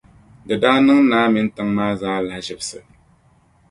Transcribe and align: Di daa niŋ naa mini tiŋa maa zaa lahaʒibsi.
Di 0.47 0.55
daa 0.63 0.79
niŋ 0.85 0.99
naa 1.11 1.27
mini 1.33 1.49
tiŋa 1.55 1.73
maa 1.77 1.93
zaa 2.01 2.19
lahaʒibsi. 2.27 2.79